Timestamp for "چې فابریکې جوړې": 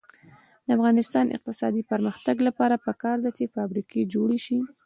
3.37-4.39